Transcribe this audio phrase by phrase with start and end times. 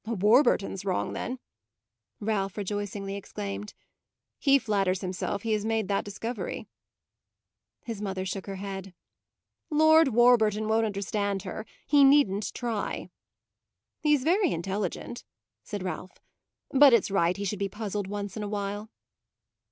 [0.07, 1.37] "Warburton's wrong then!"
[2.19, 3.75] Ralph rejoicingly exclaimed.
[4.39, 6.65] "He flatters himself he has made that discovery."
[7.83, 8.95] His mother shook her head.
[9.69, 11.67] "Lord Warburton won't understand her.
[11.85, 13.11] He needn't try."
[14.01, 15.23] "He's very intelligent,"
[15.63, 16.17] said Ralph;
[16.71, 18.89] "but it's right he should be puzzled once in a while."